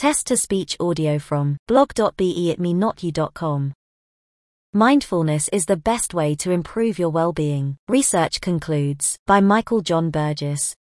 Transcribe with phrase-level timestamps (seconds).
[0.00, 3.74] Test to speech audio from blog.be at me not you.com.
[4.72, 10.74] Mindfulness is the best way to improve your well-being, research concludes, by Michael John Burgess.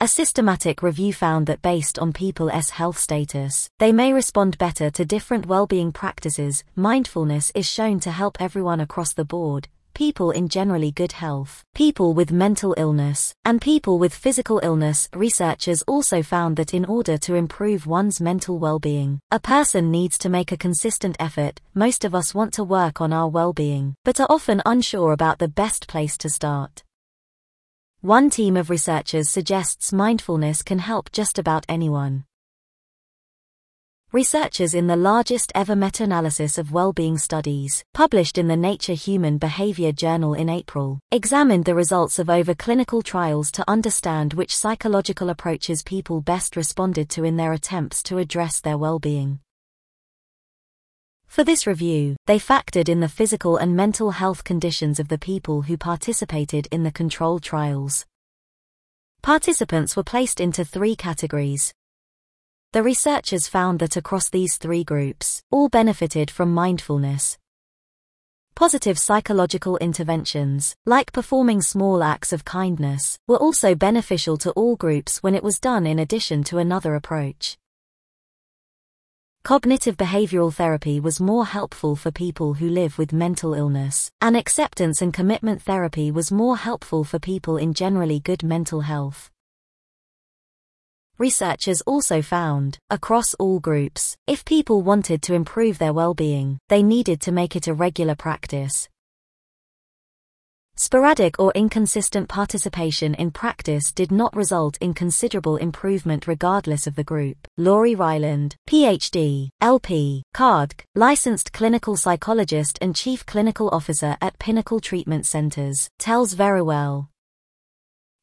[0.00, 5.04] A systematic review found that based on people's health status, they may respond better to
[5.04, 6.64] different well-being practices.
[6.74, 12.12] Mindfulness is shown to help everyone across the board, people in generally good health, people
[12.12, 15.08] with mental illness, and people with physical illness.
[15.14, 20.28] Researchers also found that in order to improve one's mental well-being, a person needs to
[20.28, 21.60] make a consistent effort.
[21.72, 25.48] Most of us want to work on our well-being, but are often unsure about the
[25.48, 26.82] best place to start.
[28.00, 32.24] One team of researchers suggests mindfulness can help just about anyone.
[34.14, 39.90] Researchers in the largest ever meta-analysis of well-being studies, published in the Nature Human Behavior
[39.90, 45.82] Journal in April, examined the results of over clinical trials to understand which psychological approaches
[45.82, 49.40] people best responded to in their attempts to address their well-being.
[51.26, 55.62] For this review, they factored in the physical and mental health conditions of the people
[55.62, 58.06] who participated in the control trials.
[59.22, 61.74] Participants were placed into three categories,
[62.74, 67.38] the researchers found that across these three groups, all benefited from mindfulness.
[68.56, 75.22] Positive psychological interventions, like performing small acts of kindness, were also beneficial to all groups
[75.22, 77.56] when it was done in addition to another approach.
[79.44, 85.00] Cognitive behavioral therapy was more helpful for people who live with mental illness, and acceptance
[85.00, 89.30] and commitment therapy was more helpful for people in generally good mental health.
[91.18, 97.20] Researchers also found, across all groups, if people wanted to improve their well-being, they needed
[97.20, 98.88] to make it a regular practice.
[100.76, 107.04] Sporadic or inconsistent participation in practice did not result in considerable improvement regardless of the
[107.04, 107.38] group.
[107.56, 115.26] Laurie Ryland, PhD, LP, CARD, licensed clinical psychologist and chief clinical officer at Pinnacle Treatment
[115.26, 117.06] Centers, tells Verywell,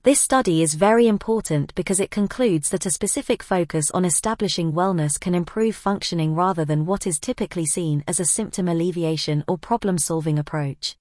[0.03, 5.19] this study is very important because it concludes that a specific focus on establishing wellness
[5.19, 9.99] can improve functioning rather than what is typically seen as a symptom alleviation or problem
[9.99, 10.95] solving approach.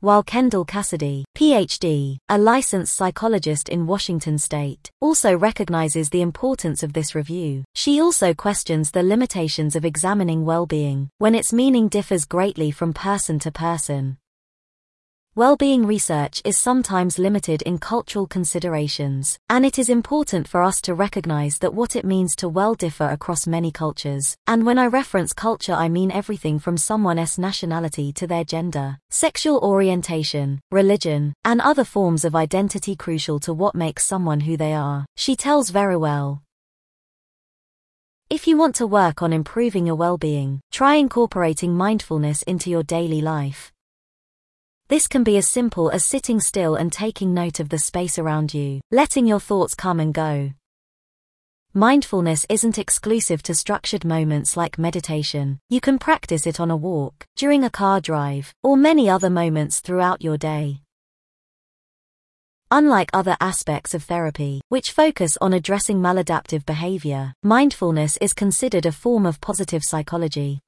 [0.00, 6.92] While Kendall Cassidy, PhD, a licensed psychologist in Washington state, also recognizes the importance of
[6.92, 12.70] this review, she also questions the limitations of examining well-being, when its meaning differs greatly
[12.70, 14.18] from person to person.
[15.38, 20.94] Well-being research is sometimes limited in cultural considerations, and it is important for us to
[20.94, 24.36] recognize that what it means to well differ across many cultures.
[24.48, 29.60] And when I reference culture I mean everything from someone's nationality to their gender, sexual
[29.60, 35.06] orientation, religion, and other forms of identity crucial to what makes someone who they are.
[35.16, 36.40] She tells Verywell.
[38.28, 43.20] If you want to work on improving your well-being, try incorporating mindfulness into your daily
[43.20, 43.70] life.
[44.88, 48.54] This can be as simple as sitting still and taking note of the space around
[48.54, 50.50] you, letting your thoughts come and go.
[51.74, 55.58] Mindfulness isn't exclusive to structured moments like meditation.
[55.68, 59.80] You can practice it on a walk, during a car drive, or many other moments
[59.80, 60.80] throughout your day.
[62.70, 68.92] Unlike other aspects of therapy, which focus on addressing maladaptive behavior, mindfulness is considered a
[68.92, 70.60] form of positive psychology.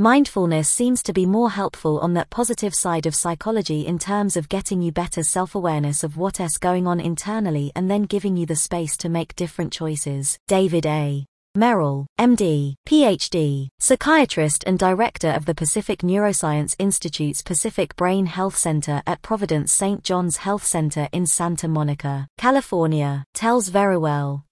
[0.00, 4.48] Mindfulness seems to be more helpful on that positive side of psychology in terms of
[4.48, 8.96] getting you better self-awareness of what's going on internally and then giving you the space
[8.96, 10.38] to make different choices.
[10.48, 11.26] David A.
[11.54, 19.02] Merrill, MD, PhD, psychiatrist and director of the Pacific Neuroscience Institute's Pacific Brain Health Center
[19.06, 20.02] at Providence St.
[20.02, 24.44] John's Health Center in Santa Monica, California, tells Verywell.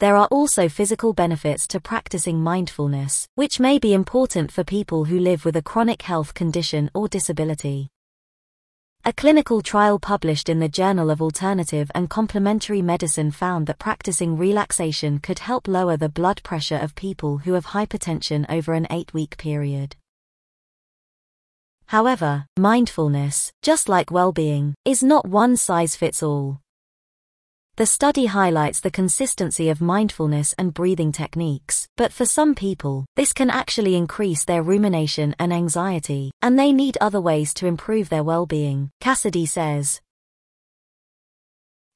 [0.00, 5.18] There are also physical benefits to practicing mindfulness, which may be important for people who
[5.18, 7.88] live with a chronic health condition or disability.
[9.04, 14.36] A clinical trial published in the Journal of Alternative and Complementary Medicine found that practicing
[14.36, 19.12] relaxation could help lower the blood pressure of people who have hypertension over an eight
[19.12, 19.96] week period.
[21.86, 26.60] However, mindfulness, just like well being, is not one size fits all.
[27.78, 33.32] The study highlights the consistency of mindfulness and breathing techniques, but for some people, this
[33.32, 38.24] can actually increase their rumination and anxiety, and they need other ways to improve their
[38.24, 40.00] well-being, Cassidy says.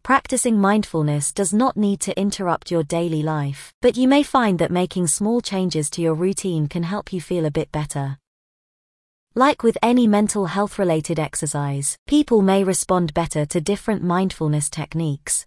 [0.05, 4.71] Practicing mindfulness does not need to interrupt your daily life, but you may find that
[4.71, 8.19] making small changes to your routine can help you feel a bit better.
[9.35, 15.47] Like with any mental health related exercise, people may respond better to different mindfulness techniques,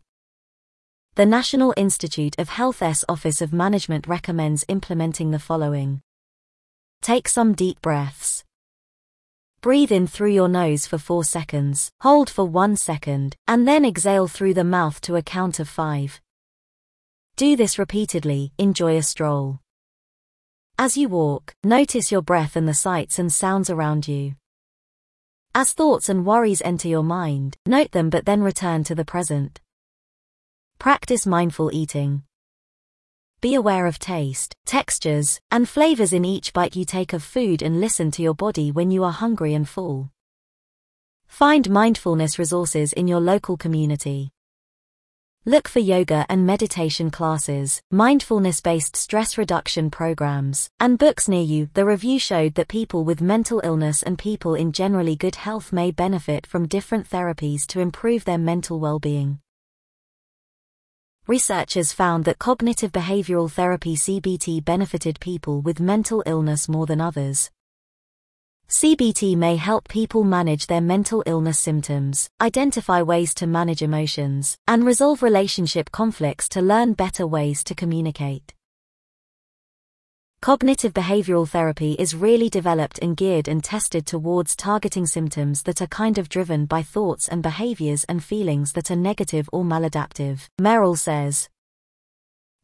[1.16, 6.02] The National Institute of Health's Office of Management recommends implementing the following.
[7.02, 8.44] Take some deep breaths.
[9.62, 14.28] Breathe in through your nose for 4 seconds, hold for 1 second, and then exhale
[14.28, 16.20] through the mouth to a count of 5.
[17.38, 19.62] Do this repeatedly, enjoy a stroll.
[20.78, 24.36] As you walk, notice your breath and the sights and sounds around you.
[25.54, 29.62] As thoughts and worries enter your mind, note them but then return to the present.
[30.80, 32.24] Practice mindful eating.
[33.42, 37.80] Be aware of taste, textures, and flavors in each bite you take of food and
[37.80, 40.12] listen to your body when you are hungry and full.
[41.28, 44.32] Find mindfulness resources in your local community.
[45.44, 51.70] Look for yoga and meditation classes, mindfulness based stress reduction programs, and books near you.
[51.74, 55.92] The review showed that people with mental illness and people in generally good health may
[55.92, 59.40] benefit from different therapies to improve their mental well being
[61.28, 67.52] researchers found that cognitive behavioral therapy CBT benefited people with mental illness more than others.
[68.68, 74.84] CBT may help people manage their mental illness symptoms, identify ways to manage emotions, and
[74.84, 78.55] resolve relationship conflicts to learn better ways to communicate.
[80.42, 85.88] Cognitive behavioral therapy is really developed and geared and tested towards targeting symptoms that are
[85.88, 90.48] kind of driven by thoughts and behaviors and feelings that are negative or maladaptive.
[90.60, 91.50] Merrill says,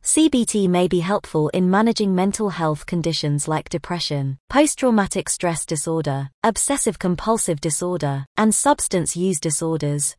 [0.03, 6.97] CBT may be helpful in managing mental health conditions like depression, post-traumatic stress disorder, obsessive
[6.97, 10.15] compulsive disorder, and substance use disorders,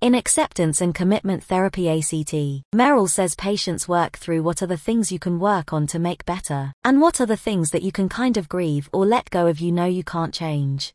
[0.00, 5.10] in Acceptance and Commitment Therapy ACT, Merrill says patients work through what are the things
[5.10, 8.08] you can work on to make better, and what are the things that you can
[8.08, 10.94] kind of grieve or let go of you know you can't change.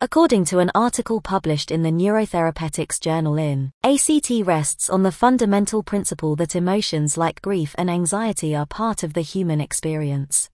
[0.00, 5.82] According to an article published in the Neurotherapeutics Journal in, ACT rests on the fundamental
[5.82, 10.50] principle that emotions like grief and anxiety are part of the human experience.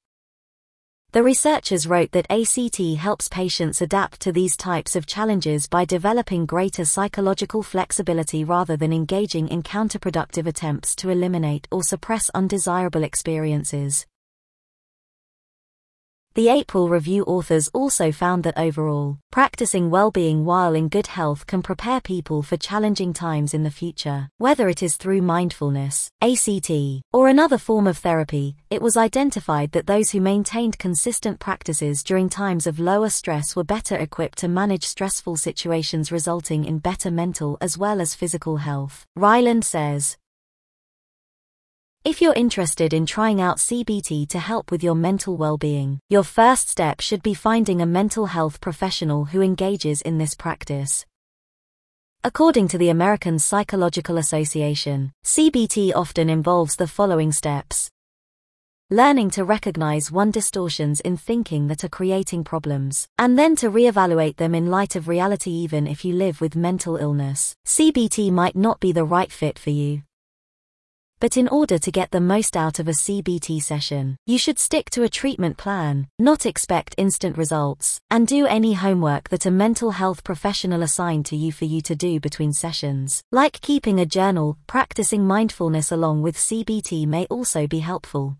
[1.14, 6.44] The researchers wrote that ACT helps patients adapt to these types of challenges by developing
[6.44, 14.06] greater psychological flexibility rather than engaging in counterproductive attempts to eliminate or suppress undesirable experiences.
[16.34, 21.62] The April Review authors also found that overall, practicing well-being while in good health can
[21.62, 24.28] prepare people for challenging times in the future.
[24.38, 26.72] Whether it is through mindfulness, ACT,
[27.12, 32.28] or another form of therapy, it was identified that those who maintained consistent practices during
[32.28, 37.56] times of lower stress were better equipped to manage stressful situations resulting in better mental
[37.60, 39.04] as well as physical health.
[39.14, 40.16] Ryland says,
[42.04, 46.68] if you're interested in trying out CBT to help with your mental well-being, your first
[46.68, 51.06] step should be finding a mental health professional who engages in this practice.
[52.22, 57.88] According to the American Psychological Association, CBT often involves the following steps.
[58.90, 64.36] Learning to recognize one distortions in thinking that are creating problems, and then to reevaluate
[64.36, 67.54] them in light of reality even if you live with mental illness.
[67.66, 70.02] CBT might not be the right fit for you.
[71.24, 74.90] But in order to get the most out of a CBT session, you should stick
[74.90, 79.92] to a treatment plan, not expect instant results, and do any homework that a mental
[79.92, 83.22] health professional assigned to you for you to do between sessions.
[83.32, 88.36] Like keeping a journal, practicing mindfulness along with CBT may also be helpful.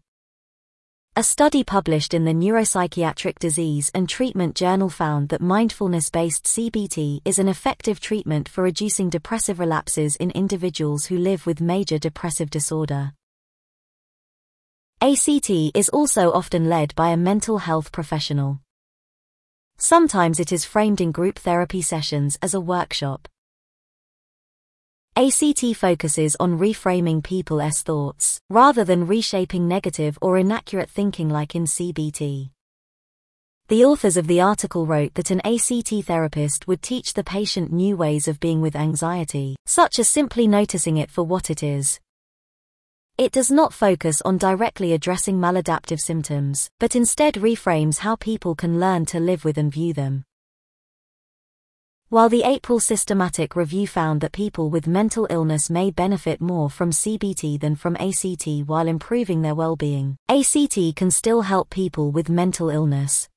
[1.16, 7.21] A study published in the Neuropsychiatric Disease and Treatment Journal found that mindfulness based CBT
[7.25, 12.50] is an effective treatment for reducing depressive relapses in individuals who live with major depressive
[12.50, 13.12] disorder.
[15.00, 18.59] ACT is also often led by a mental health professional.
[19.76, 23.28] Sometimes it is framed in group therapy sessions as a workshop.
[25.16, 31.66] ACT focuses on reframing people's thoughts, rather than reshaping negative or inaccurate thinking like in
[31.66, 32.50] CBT.
[33.68, 37.97] The authors of the article wrote that an ACT therapist would teach the patient new
[37.97, 42.00] ways of being with anxiety, such as simply noticing it for what it is.
[43.16, 48.80] It does not focus on directly addressing maladaptive symptoms, but instead reframes how people can
[48.80, 50.25] learn to live with and view them.
[52.11, 56.90] While the April systematic review found that people with mental illness may benefit more from
[56.90, 62.68] CBT than from ACT while improving their well-being, ACT can still help people with mental
[62.68, 63.28] illness.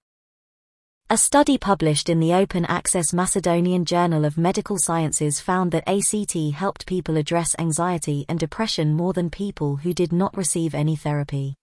[1.10, 6.54] A study published in the Open Access Macedonian Journal of Medical Sciences found that ACT
[6.54, 11.56] helped people address anxiety and depression more than people who did not receive any therapy.